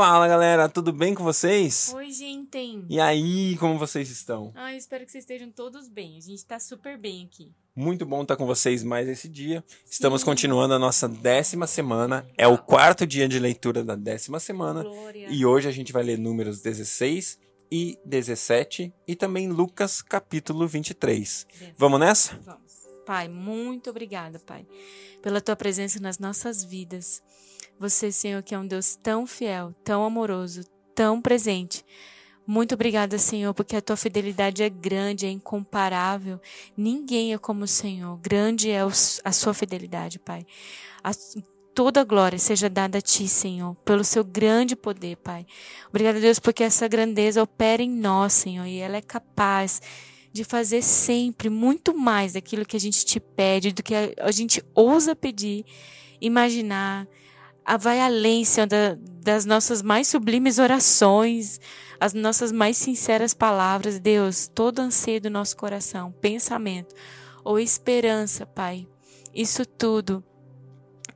[0.00, 1.92] Fala galera, tudo bem com vocês?
[1.94, 2.86] Oi, gente!
[2.88, 4.50] E aí, como vocês estão?
[4.54, 6.16] Ai, eu espero que vocês estejam todos bem.
[6.16, 7.52] A gente tá super bem aqui.
[7.76, 9.62] Muito bom estar com vocês mais esse dia.
[9.84, 12.26] Estamos continuando a nossa décima semana.
[12.38, 14.84] É o quarto dia de leitura da décima semana.
[14.84, 15.26] Glória.
[15.28, 17.38] E hoje a gente vai ler números 16
[17.70, 21.46] e 17 e também Lucas capítulo 23.
[21.76, 22.40] Vamos nessa?
[22.42, 22.70] Vamos.
[23.04, 24.66] Pai, muito obrigada, Pai,
[25.20, 27.22] pela tua presença nas nossas vidas.
[27.80, 31.82] Você, Senhor, que é um Deus tão fiel, tão amoroso, tão presente.
[32.46, 36.38] Muito obrigada, Senhor, porque a tua fidelidade é grande, é incomparável.
[36.76, 38.18] Ninguém é como o Senhor.
[38.18, 38.80] Grande é
[39.24, 40.46] a sua fidelidade, Pai.
[41.02, 41.12] A,
[41.74, 45.46] toda a glória seja dada a ti, Senhor, pelo seu grande poder, Pai.
[45.88, 49.80] Obrigada, Deus, porque essa grandeza opera em nós, Senhor, e ela é capaz
[50.30, 54.62] de fazer sempre muito mais daquilo que a gente te pede, do que a gente
[54.74, 55.64] ousa pedir,
[56.20, 57.08] imaginar
[57.76, 61.60] vai além, Senhor, da, das nossas mais sublimes orações,
[61.98, 66.94] as nossas mais sinceras palavras, Deus, todo anseio do nosso coração, pensamento
[67.44, 68.86] ou esperança, Pai.
[69.34, 70.24] Isso tudo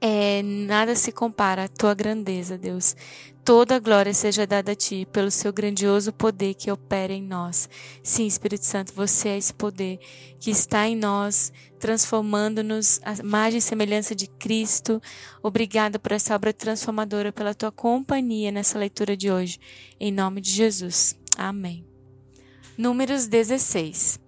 [0.06, 2.94] é nada se compara à tua grandeza, Deus.
[3.42, 7.70] Toda a glória seja dada a ti pelo seu grandioso poder que opera em nós.
[8.02, 9.98] Sim, Espírito Santo, você é esse poder
[10.38, 15.00] que está em nós, transformando-nos à imagem e semelhança de Cristo.
[15.42, 19.58] Obrigada por essa obra transformadora, pela tua companhia nessa leitura de hoje.
[19.98, 21.16] Em nome de Jesus.
[21.34, 21.82] Amém.
[22.76, 24.20] Números 16.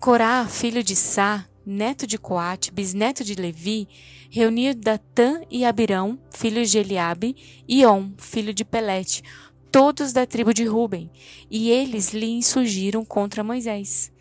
[0.00, 3.88] Corá, filho de Sá, neto de Coate, bisneto de Levi,
[4.30, 7.36] reuniu Datã e Abirão, filhos de Eliabe,
[7.68, 9.22] e On, filho de Pelete,
[9.70, 11.10] todos da tribo de Ruben,
[11.50, 14.12] e eles lhe insurgiram contra Moisés.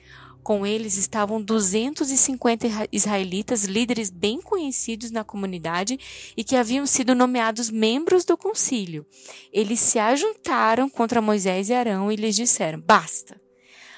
[0.42, 6.00] Com eles estavam 250 israelitas, líderes bem conhecidos na comunidade
[6.36, 9.06] e que haviam sido nomeados membros do concílio.
[9.54, 13.40] Eles se ajuntaram contra Moisés e Arão e lhes disseram: Basta!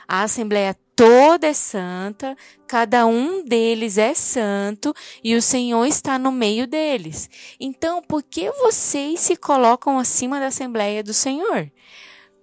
[0.07, 4.93] A assembleia toda é santa, cada um deles é santo
[5.23, 7.27] e o Senhor está no meio deles.
[7.59, 11.71] Então, por que vocês se colocam acima da Assembleia do Senhor?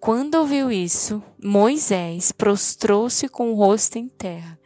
[0.00, 4.59] Quando ouviu isso, Moisés prostrou-se com o rosto em terra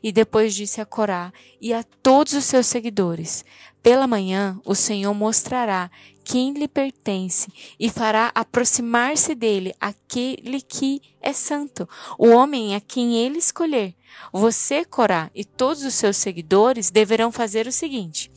[0.00, 3.44] e depois disse a Corá e a todos os seus seguidores:
[3.82, 5.90] Pela manhã o Senhor mostrará
[6.24, 7.48] quem lhe pertence
[7.78, 13.94] e fará aproximar-se dele aquele que é santo, o homem a quem ele escolher.
[14.32, 18.30] Você, Corá, e todos os seus seguidores deverão fazer o seguinte: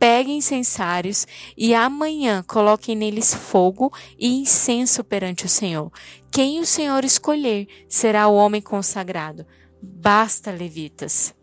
[0.00, 5.92] peguem incensários e amanhã coloquem neles fogo e incenso perante o Senhor.
[6.32, 9.46] Quem o Senhor escolher será o homem consagrado.
[9.82, 11.34] Basta, levitas.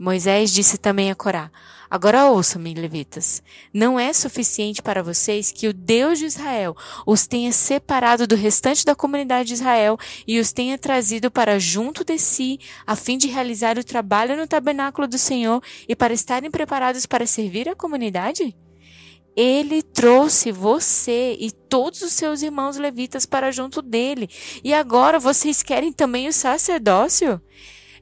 [0.00, 1.48] Moisés disse também a Corá:
[1.90, 3.42] Agora ouçam-me, levitas.
[3.72, 6.76] Não é suficiente para vocês que o Deus de Israel
[7.06, 12.04] os tenha separado do restante da comunidade de Israel e os tenha trazido para junto
[12.04, 16.50] de si, a fim de realizar o trabalho no tabernáculo do Senhor e para estarem
[16.50, 18.56] preparados para servir a comunidade?
[19.36, 24.30] Ele trouxe você e todos os seus irmãos levitas para junto dele.
[24.64, 27.38] E agora vocês querem também o sacerdócio?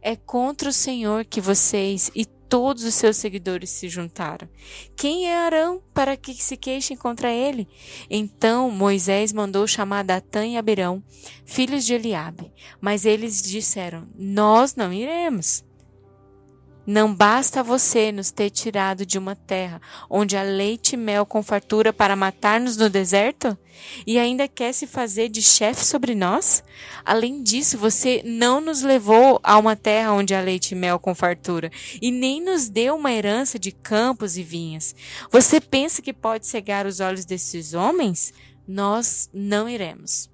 [0.00, 4.48] É contra o Senhor que vocês e todos os seus seguidores se juntaram.
[4.96, 7.68] Quem é Arão para que se queixem contra ele?
[8.08, 11.02] Então Moisés mandou chamar Datã e Abirão,
[11.44, 12.52] filhos de Eliabe.
[12.80, 15.64] Mas eles disseram: Nós não iremos.
[16.86, 21.42] Não basta você nos ter tirado de uma terra onde há leite e mel com
[21.42, 23.56] fartura para matar-nos no deserto?
[24.06, 26.62] E ainda quer se fazer de chefe sobre nós?
[27.02, 31.14] Além disso, você não nos levou a uma terra onde há leite e mel com
[31.14, 34.94] fartura, e nem nos deu uma herança de campos e vinhas.
[35.30, 38.32] Você pensa que pode cegar os olhos desses homens?
[38.68, 40.30] Nós não iremos.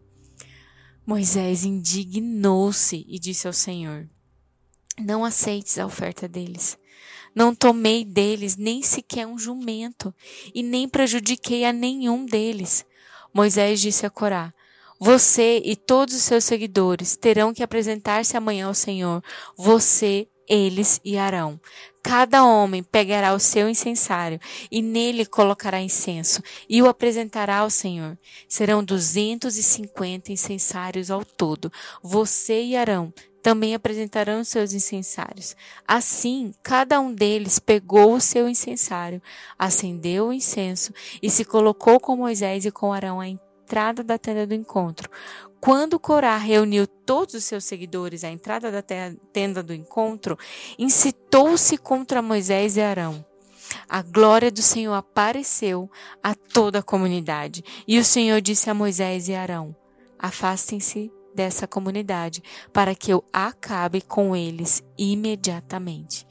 [1.06, 4.08] Moisés indignou-se e disse ao Senhor:
[5.00, 6.78] não aceites a oferta deles.
[7.34, 10.14] Não tomei deles nem sequer um jumento,
[10.54, 12.84] e nem prejudiquei a nenhum deles.
[13.32, 14.52] Moisés disse a Corá:
[14.98, 19.22] Você e todos os seus seguidores terão que apresentar-se amanhã ao Senhor,
[19.56, 21.60] você, eles e Arão.
[22.02, 28.18] Cada homem pegará o seu incensário e nele colocará incenso e o apresentará ao Senhor.
[28.48, 31.70] Serão duzentos e cinquenta incensários ao todo.
[32.02, 35.56] Você e Arão também apresentarão seus incensários.
[35.86, 39.22] Assim, cada um deles pegou o seu incensário,
[39.58, 40.92] acendeu o incenso
[41.22, 45.10] e se colocou com Moisés e com Arão à entrada da tenda do encontro.
[45.60, 48.82] Quando Corá reuniu todos os seus seguidores à entrada da
[49.32, 50.38] tenda do encontro,
[50.78, 53.24] incitou-se contra Moisés e Arão.
[53.88, 55.88] a glória do Senhor apareceu
[56.20, 57.62] a toda a comunidade.
[57.86, 59.76] E o Senhor disse a Moisés e Arão:
[60.18, 62.42] Afastem-se dessa comunidade,
[62.72, 66.26] para que eu acabe com eles imediatamente.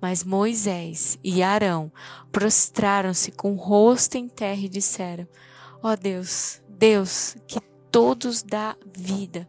[0.00, 1.92] Mas Moisés e Arão
[2.32, 5.28] prostraram-se com o rosto em terra e disseram:
[5.82, 7.60] Ó oh Deus, Deus, que
[7.90, 9.48] todos dá vida.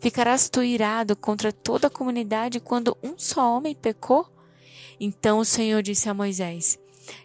[0.00, 4.26] Ficarás tu irado contra toda a comunidade quando um só homem pecou?
[4.98, 6.78] Então o Senhor disse a Moisés: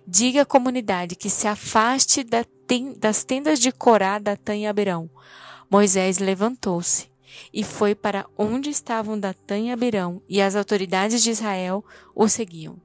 [0.05, 5.09] Diga à comunidade que se afaste das tendas de Corá, Datã e Abirão.
[5.69, 7.09] Moisés levantou-se
[7.53, 11.83] e foi para onde estavam Datã e Abirão, e as autoridades de Israel
[12.15, 12.77] o seguiam.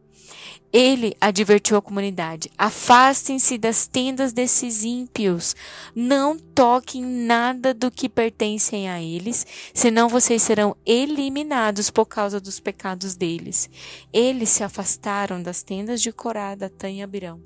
[0.73, 5.55] Ele advertiu a comunidade: afastem-se das tendas desses ímpios,
[5.94, 12.58] não toquem nada do que pertencem a eles, senão vocês serão eliminados por causa dos
[12.58, 13.69] pecados deles.
[14.12, 17.40] Eles se afastaram das tendas de Corá, Datã e Abirão.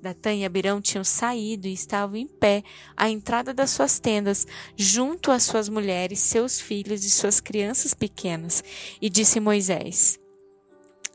[0.00, 2.62] Datã e Abirão tinham saído e estavam em pé
[2.96, 4.46] à entrada das suas tendas,
[4.76, 8.62] junto às suas mulheres, seus filhos e suas crianças pequenas.
[9.02, 10.18] E disse Moisés: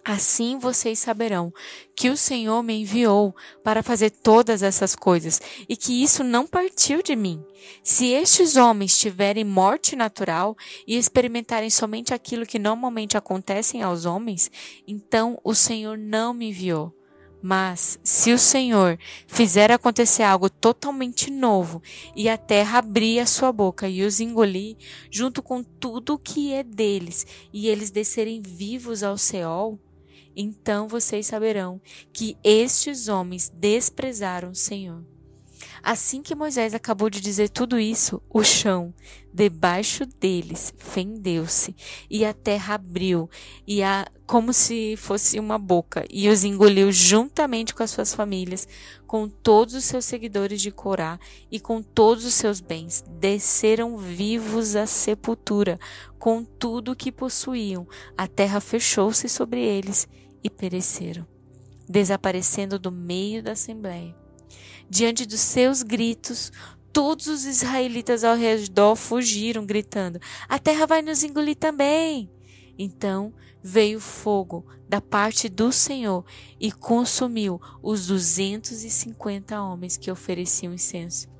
[0.06, 1.54] Assim vocês saberão
[1.96, 3.34] que o Senhor me enviou
[3.64, 7.42] para fazer todas essas coisas e que isso não partiu de mim.
[7.82, 14.52] Se estes homens tiverem morte natural e experimentarem somente aquilo que normalmente acontece aos homens,
[14.86, 16.94] então o Senhor não me enviou.
[17.46, 18.98] Mas, se o Senhor
[19.28, 21.84] fizer acontecer algo totalmente novo
[22.16, 24.78] e a terra abrir a sua boca e os engolir,
[25.12, 29.78] junto com tudo o que é deles, e eles descerem vivos ao Seol,
[30.34, 31.82] então vocês saberão
[32.14, 35.13] que estes homens desprezaram o Senhor.
[35.84, 38.94] Assim que Moisés acabou de dizer tudo isso, o chão
[39.34, 41.76] debaixo deles fendeu-se
[42.10, 43.30] e a terra abriu
[43.68, 48.66] e a como se fosse uma boca e os engoliu juntamente com as suas famílias,
[49.06, 51.20] com todos os seus seguidores de Corá
[51.52, 53.04] e com todos os seus bens.
[53.20, 55.78] Desceram vivos à sepultura,
[56.18, 57.86] com tudo o que possuíam.
[58.18, 60.08] A terra fechou-se sobre eles
[60.42, 61.28] e pereceram,
[61.90, 64.23] desaparecendo do meio da assembleia.
[64.90, 66.52] Diante dos seus gritos,
[66.92, 72.30] todos os israelitas ao redor fugiram, gritando: A terra vai nos engolir também.
[72.78, 76.26] Então veio fogo da parte do Senhor
[76.60, 81.33] e consumiu os duzentos e cinquenta homens que ofereciam incenso.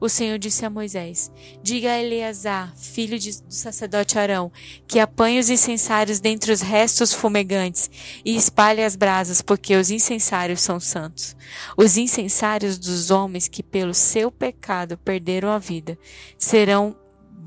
[0.00, 1.30] O Senhor disse a Moisés:
[1.62, 4.52] Diga a Eleazar, filho de, do sacerdote Arão,
[4.86, 7.90] que apanhe os incensários dentre os restos fumegantes
[8.24, 11.36] e espalhe as brasas, porque os incensários são santos.
[11.76, 15.98] Os incensários dos homens que pelo seu pecado perderam a vida
[16.38, 16.96] serão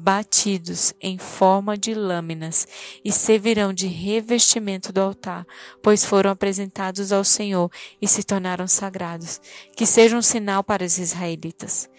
[0.02, 2.68] batidos em forma de lâminas
[3.04, 5.46] e servirão de revestimento do altar,
[5.84, 7.70] pois foram apresentados ao Senhor
[8.02, 9.42] e se tornaram sagrados.
[9.76, 11.90] Que seja um sinal para os israelitas.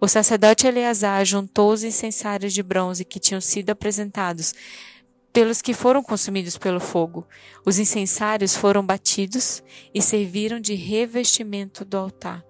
[0.00, 4.54] O sacerdote Eleazar juntou os incensários de bronze que tinham sido apresentados
[5.30, 7.26] pelos que foram consumidos pelo fogo.
[7.66, 9.62] Os incensários foram batidos
[9.94, 12.42] e serviram de revestimento do altar,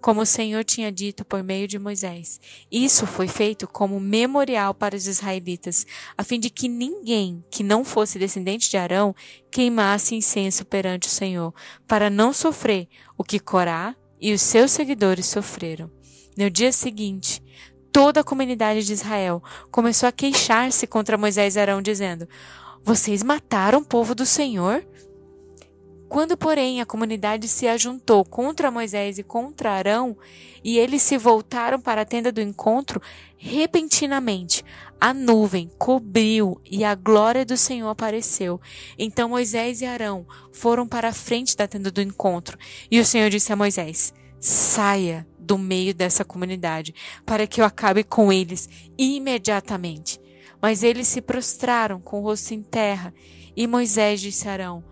[0.00, 2.40] como o Senhor tinha dito por meio de Moisés.
[2.70, 5.86] Isso foi feito como memorial para os israelitas,
[6.16, 9.14] a fim de que ninguém que não fosse descendente de Arão
[9.50, 11.52] queimasse incenso perante o Senhor,
[11.86, 15.90] para não sofrer o que Corá e os seus seguidores sofreram.
[16.36, 17.42] No dia seguinte,
[17.92, 22.28] toda a comunidade de Israel começou a queixar-se contra Moisés e Arão, dizendo:
[22.82, 24.86] Vocês mataram o povo do Senhor?
[26.08, 30.16] Quando, porém, a comunidade se ajuntou contra Moisés e contra Arão,
[30.64, 33.00] e eles se voltaram para a tenda do encontro,
[33.36, 34.64] repentinamente
[35.00, 38.60] a nuvem cobriu e a glória do Senhor apareceu.
[38.98, 42.58] Então Moisés e Arão foram para a frente da tenda do encontro,
[42.90, 48.02] e o Senhor disse a Moisés: Saia do meio dessa comunidade, para que eu acabe
[48.02, 50.20] com eles imediatamente.
[50.60, 53.14] Mas eles se prostraram com o rosto em terra,
[53.54, 54.82] e Moisés disse a Arão: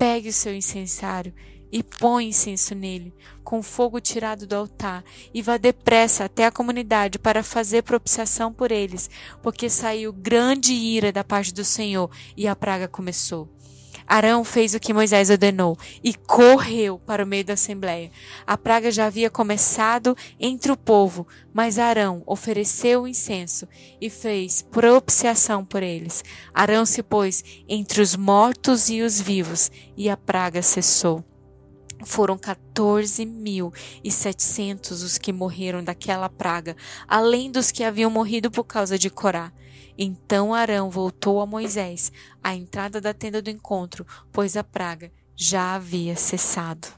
[0.00, 1.34] Pegue o seu incensário
[1.70, 3.12] e põe incenso nele,
[3.44, 5.04] com fogo tirado do altar,
[5.34, 9.10] e vá depressa até a comunidade para fazer propiciação por eles,
[9.42, 13.46] porque saiu grande ira da parte do Senhor e a praga começou.
[14.10, 18.10] Arão fez o que Moisés ordenou e correu para o meio da assembleia.
[18.44, 23.68] A praga já havia começado entre o povo, mas Arão ofereceu o incenso
[24.00, 26.24] e fez propiciação por eles.
[26.52, 31.24] Arão se pôs entre os mortos e os vivos, e a praga cessou.
[32.04, 36.74] Foram 14.700 os que morreram daquela praga,
[37.06, 39.52] além dos que haviam morrido por causa de Corá.
[40.02, 42.10] Então Arão voltou a Moisés
[42.42, 46.88] à entrada da tenda do encontro, pois a praga já havia cessado.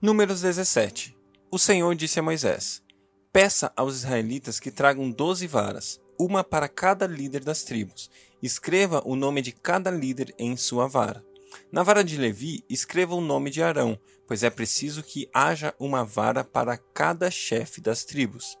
[0.00, 1.14] Números 17
[1.50, 2.82] O Senhor disse a Moisés:
[3.30, 8.10] Peça aos israelitas que tragam doze varas, uma para cada líder das tribos.
[8.42, 11.22] Escreva o nome de cada líder em sua vara.
[11.70, 16.02] Na vara de Levi, escreva o nome de Arão, pois é preciso que haja uma
[16.02, 18.56] vara para cada chefe das tribos.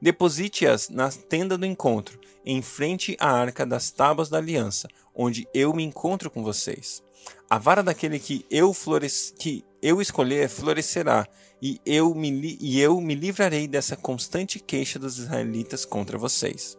[0.00, 5.72] Deposite-as na tenda do encontro, em frente à arca das tábuas da aliança, onde eu
[5.72, 7.02] me encontro com vocês.
[7.48, 8.74] A vara daquele que eu,
[9.38, 11.26] que eu escolher florescerá,
[11.60, 16.76] e eu, me, e eu me livrarei dessa constante queixa dos israelitas contra vocês.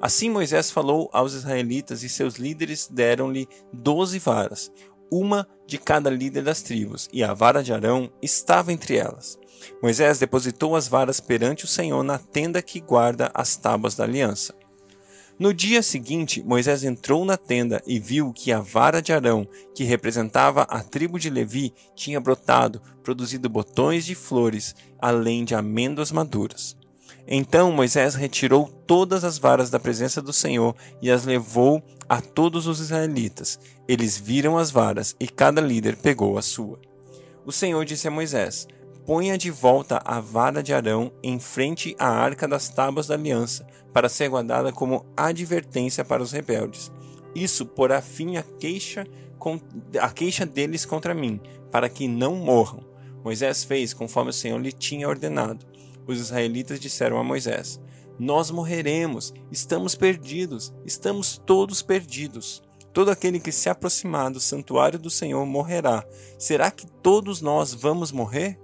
[0.00, 4.70] Assim Moisés falou aos israelitas, e seus líderes deram-lhe doze varas,
[5.10, 9.38] uma de cada líder das tribos, e a vara de Arão estava entre elas.
[9.82, 14.54] Moisés depositou as varas perante o Senhor na tenda que guarda as tábuas da aliança.
[15.38, 19.84] No dia seguinte, Moisés entrou na tenda e viu que a vara de Arão, que
[19.84, 26.77] representava a tribo de Levi, tinha brotado, produzido botões de flores, além de amêndoas maduras.
[27.30, 32.66] Então Moisés retirou todas as varas da presença do Senhor e as levou a todos
[32.66, 33.60] os israelitas.
[33.86, 36.80] Eles viram as varas e cada líder pegou a sua.
[37.44, 38.66] O Senhor disse a Moisés:
[39.04, 43.66] ponha de volta a vara de Arão em frente à arca das tábuas da aliança,
[43.92, 46.90] para ser guardada como advertência para os rebeldes.
[47.34, 49.06] Isso porá fim à queixa,
[50.00, 52.86] à queixa deles contra mim, para que não morram.
[53.22, 55.66] Moisés fez conforme o Senhor lhe tinha ordenado.
[56.08, 57.78] Os israelitas disseram a Moisés:
[58.18, 62.62] Nós morreremos, estamos perdidos, estamos todos perdidos.
[62.94, 66.04] Todo aquele que se aproximar do santuário do Senhor morrerá.
[66.38, 68.58] Será que todos nós vamos morrer?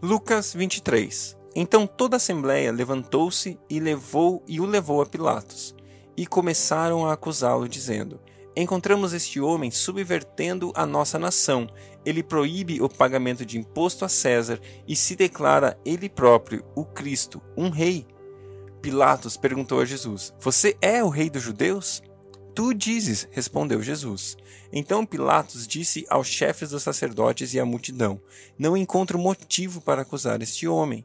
[0.00, 5.74] Lucas 23 Então toda a assembleia levantou-se e levou e o levou a Pilatos,
[6.16, 8.20] e começaram a acusá-lo, dizendo:
[8.56, 11.66] Encontramos este homem subvertendo a nossa nação.
[12.04, 17.40] Ele proíbe o pagamento de imposto a César e se declara ele próprio o Cristo,
[17.56, 18.06] um rei.
[18.82, 22.02] Pilatos perguntou a Jesus: Você é o rei dos judeus?
[22.54, 24.36] Tu dizes, respondeu Jesus.
[24.72, 28.20] Então Pilatos disse aos chefes dos sacerdotes e à multidão:
[28.58, 31.02] Não encontro motivo para acusar este homem.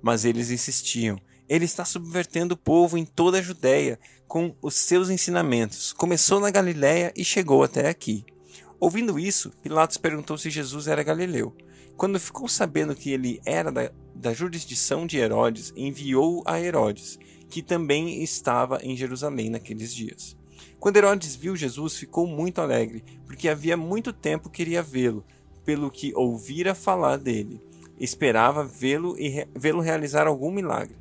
[0.00, 5.10] Mas eles insistiam: Ele está subvertendo o povo em toda a Judéia com os seus
[5.10, 5.92] ensinamentos.
[5.92, 8.24] Começou na Galiléia e chegou até aqui.
[8.80, 11.54] Ouvindo isso, Pilatos perguntou se Jesus era galileu.
[11.98, 17.18] Quando ficou sabendo que ele era da, da jurisdição de Herodes, enviou a Herodes,
[17.50, 20.34] que também estava em Jerusalém naqueles dias.
[20.78, 25.22] Quando Herodes viu Jesus, ficou muito alegre, porque havia muito tempo queria vê-lo,
[25.62, 27.60] pelo que ouvira falar dele.
[27.98, 30.96] Esperava vê-lo e re vê-lo realizar algum milagre.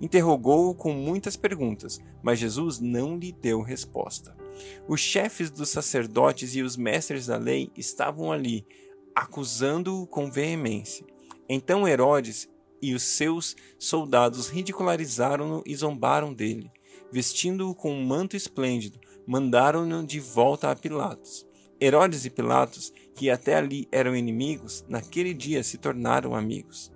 [0.00, 4.39] Interrogou-o com muitas perguntas, mas Jesus não lhe deu resposta.
[4.88, 8.66] Os chefes dos sacerdotes e os mestres da lei estavam ali,
[9.14, 11.06] acusando-o com veemência.
[11.48, 12.48] Então Herodes
[12.80, 16.70] e os seus soldados ridicularizaram-no e zombaram dele,
[17.12, 21.46] vestindo-o com um manto esplêndido, mandaram-no de volta a Pilatos.
[21.80, 26.92] Herodes e Pilatos, que até ali eram inimigos, naquele dia se tornaram amigos.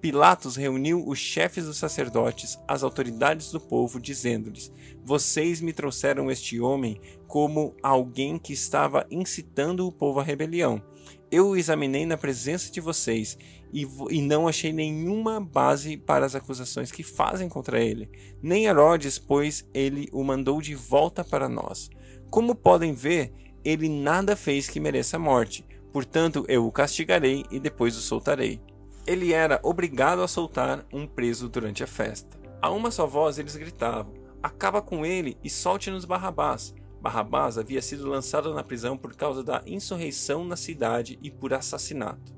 [0.00, 4.70] Pilatos reuniu os chefes dos sacerdotes, as autoridades do povo, dizendo-lhes:
[5.04, 10.82] Vocês me trouxeram este homem como alguém que estava incitando o povo à rebelião.
[11.30, 13.36] Eu o examinei na presença de vocês
[13.70, 18.08] e, e, não achei nenhuma base para as acusações que fazem contra ele.
[18.40, 21.90] Nem Herodes, pois ele o mandou de volta para nós.
[22.30, 23.32] Como podem ver,
[23.62, 25.66] ele nada fez que mereça morte.
[25.92, 28.58] Portanto, eu o castigarei e depois o soltarei.
[29.06, 32.38] Ele era obrigado a soltar um preso durante a festa.
[32.62, 36.74] A uma só voz eles gritavam: Acaba com ele e solte-nos Barrabás.
[37.00, 42.34] Barrabás havia sido lançado na prisão por causa da insurreição na cidade e por assassinato.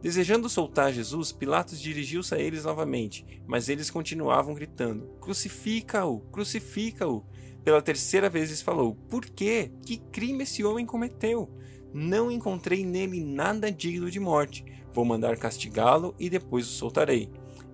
[0.00, 6.20] Desejando soltar Jesus, Pilatos dirigiu-se a eles novamente, mas eles continuavam gritando: Crucifica-o!
[6.30, 7.24] Crucifica-o!
[7.64, 9.72] Pela terceira vez lhes falou: Por quê?
[9.84, 11.50] Que crime esse homem cometeu?
[11.92, 14.64] Não encontrei nele nada digno de morte.
[14.92, 17.28] Vou mandar castigá-lo e depois o soltarei.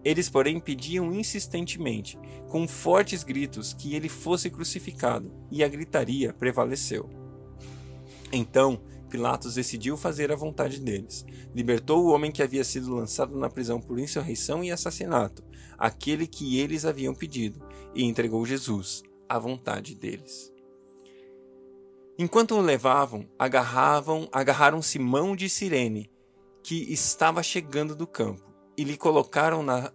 [0.07, 2.17] Eles, porém, pediam insistentemente,
[2.49, 7.11] com fortes gritos, que ele fosse crucificado, e a gritaria prevaleceu.
[8.33, 11.27] Então, Pilatos decidiu fazer a vontade deles.
[11.53, 15.43] Libertou o homem que havia sido lançado na prisão por insurreição e assassinato,
[15.77, 17.61] aquele que eles haviam pedido,
[17.93, 20.53] e entregou Jesus à vontade deles.
[22.17, 26.09] Enquanto o levavam, agarravam, agarraram Simão de Cirene,
[26.63, 29.93] que estava chegando do campo, e lhe colocaram na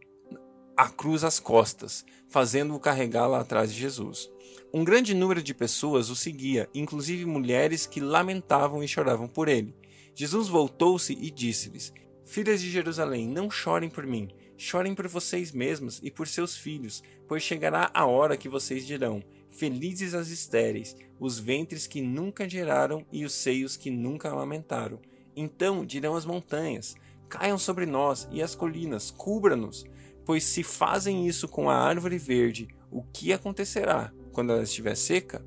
[0.75, 4.31] a cruz às costas, fazendo-o carregá-la atrás de Jesus.
[4.73, 9.75] Um grande número de pessoas o seguia, inclusive mulheres que lamentavam e choravam por ele.
[10.15, 11.93] Jesus voltou-se e disse-lhes:
[12.25, 17.03] Filhas de Jerusalém, não chorem por mim, chorem por vocês mesmos e por seus filhos,
[17.27, 23.05] pois chegará a hora que vocês dirão: Felizes as estéreis, os ventres que nunca geraram
[23.11, 24.99] e os seios que nunca amamentaram.
[25.35, 26.95] Então dirão as montanhas:
[27.31, 29.85] Caiam sobre nós, e as colinas, cubra-nos.
[30.25, 35.41] Pois se fazem isso com a árvore verde, o que acontecerá quando ela estiver seca?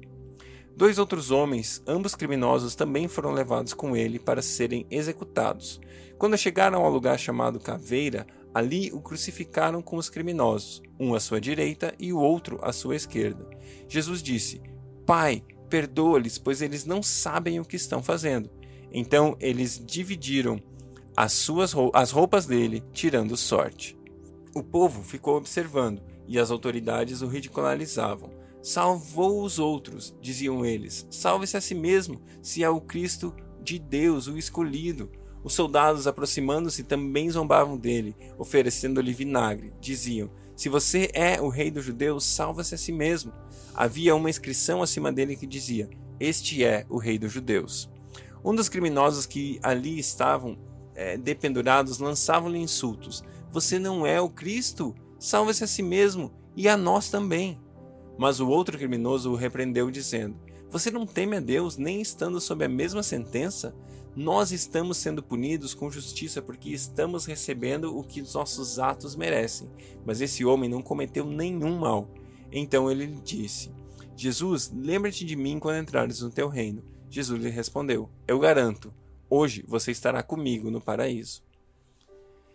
[0.75, 5.79] Dois outros homens, ambos criminosos, também foram levados com ele para serem executados.
[6.17, 11.39] Quando chegaram ao lugar chamado Caveira, ali o crucificaram com os criminosos, um à sua
[11.39, 13.47] direita e o outro à sua esquerda.
[13.87, 14.63] Jesus disse:
[15.05, 18.51] Pai, perdoa-lhes, pois eles não sabem o que estão fazendo.
[18.91, 20.59] Então eles dividiram
[21.17, 23.97] as suas as roupas dele, tirando sorte.
[24.55, 28.31] O povo ficou observando e as autoridades o ridicularizavam.
[28.63, 31.07] Salvou os outros, diziam eles.
[31.11, 35.11] Salve-se a si mesmo, se é o Cristo de Deus, o escolhido.
[35.43, 39.75] Os soldados, aproximando-se, também zombavam dele, oferecendo-lhe vinagre.
[39.79, 43.33] Diziam: Se você é o rei dos judeus, salva-se a si mesmo.
[43.75, 47.91] Havia uma inscrição acima dele que dizia: Este é o rei dos judeus.
[48.43, 50.57] Um dos criminosos que ali estavam
[50.95, 54.95] é, dependurados lançavam-lhe insultos: Você não é o Cristo?
[55.19, 57.59] Salva-se a si mesmo e a nós também.
[58.17, 60.37] Mas o outro criminoso o repreendeu, dizendo:
[60.71, 63.75] Você não teme a Deus, nem estando sob a mesma sentença?
[64.17, 69.69] Nós estamos sendo punidos com justiça porque estamos recebendo o que os nossos atos merecem.
[70.07, 72.09] Mas esse homem não cometeu nenhum mal.
[72.53, 73.73] Então ele lhe disse:
[74.17, 76.85] Jesus, lembra-te de mim quando entrares no teu reino.
[77.11, 78.95] Jesus lhe respondeu: Eu garanto,
[79.35, 81.43] hoje você estará comigo no paraíso.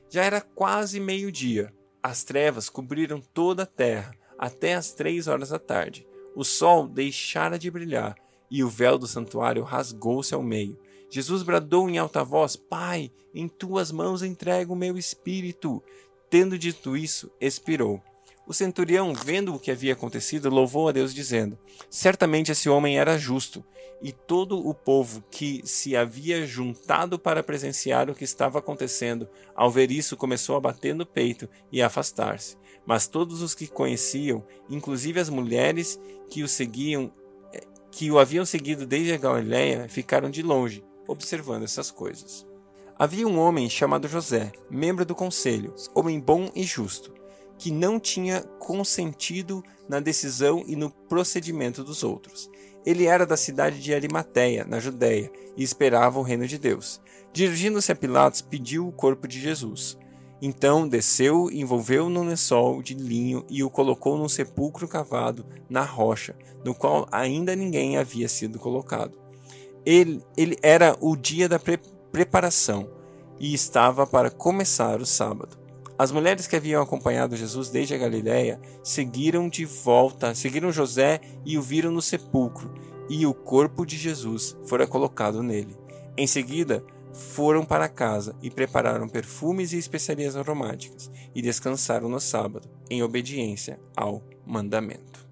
[0.10, 1.74] Já era quase meio-dia.
[2.02, 6.08] As trevas cobriram toda a terra até as três horas da tarde.
[6.36, 8.16] O sol deixara de brilhar
[8.50, 10.80] e o véu do santuário rasgou-se ao meio.
[11.10, 15.84] Jesus bradou em alta voz: Pai, em tuas mãos entrego o meu espírito.
[16.30, 18.02] Tendo dito isso, expirou.
[18.50, 21.56] O centurião, vendo o que havia acontecido, louvou a Deus, dizendo:
[21.88, 23.64] Certamente esse homem era justo.
[24.02, 29.70] E todo o povo que se havia juntado para presenciar o que estava acontecendo, ao
[29.70, 32.58] ver isso, começou a bater no peito e a afastar-se.
[32.88, 37.14] Mas todos os que conheciam, inclusive as mulheres que o seguiam,
[37.54, 42.48] eh, que o haviam seguido desde a Galiléia, ficaram de longe, observando essas coisas.
[42.98, 47.19] Havia um homem chamado José, membro do conselho, homem bom e justo,
[47.60, 52.50] que não tinha consentido na decisão e no procedimento dos outros.
[52.86, 57.02] Ele era da cidade de Arimateia, na Judéia, e esperava o reino de Deus.
[57.34, 59.98] Dirigindo-se a Pilatos, pediu o corpo de Jesus.
[60.42, 66.34] Então desceu, envolveu no lençol de linho e o colocou num sepulcro cavado na rocha,
[66.64, 69.20] no qual ainda ninguém havia sido colocado.
[69.86, 71.78] Ele, ele era o dia da pre
[72.10, 72.90] preparação
[73.40, 75.59] e estava para começar o sábado.
[76.00, 81.58] As mulheres que haviam acompanhado Jesus desde a Galiléia seguiram de volta, seguiram José e
[81.58, 82.74] o viram no sepulcro,
[83.10, 85.76] e o corpo de Jesus fora colocado nele.
[86.16, 86.82] Em seguida,
[87.12, 93.78] foram para casa e prepararam perfumes e especiarias aromáticas e descansaram no sábado, em obediência
[93.94, 95.29] ao mandamento.